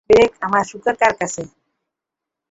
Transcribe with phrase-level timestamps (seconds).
[0.09, 1.41] Derek, আমার শূকর কার কাছে?